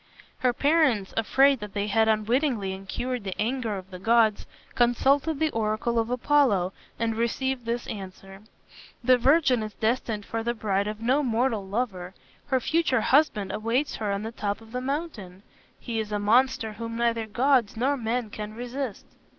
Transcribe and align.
Her 0.39 0.51
parents, 0.51 1.13
afraid 1.15 1.59
that 1.59 1.75
they 1.75 1.85
had 1.85 2.07
unwittingly 2.07 2.73
incurred 2.73 3.23
the 3.23 3.39
anger 3.39 3.77
of 3.77 3.91
the 3.91 3.99
gods, 3.99 4.47
consulted 4.73 5.37
the 5.39 5.51
oracle 5.51 5.99
of 5.99 6.09
Apollo, 6.09 6.73
and 6.97 7.15
received 7.15 7.65
this 7.67 7.85
answer: 7.85 8.41
"The 9.03 9.19
virgin 9.19 9.61
is 9.61 9.75
destined 9.75 10.25
for 10.25 10.41
the 10.41 10.55
bride 10.55 10.87
of 10.87 11.01
no 11.01 11.21
mortal 11.21 11.63
lover. 11.67 12.15
Her 12.47 12.59
future 12.59 13.01
husband 13.01 13.51
awaits 13.51 13.97
her 13.97 14.11
on 14.11 14.23
the 14.23 14.31
top 14.31 14.59
of 14.59 14.71
the 14.71 14.81
mountain. 14.81 15.43
He 15.79 15.99
is 15.99 16.11
a 16.11 16.17
monster 16.17 16.73
whom 16.73 16.95
neither 16.95 17.27
gods 17.27 17.77
nor 17.77 17.95
men 17.95 18.31
can 18.31 18.55
resist." 18.55 19.05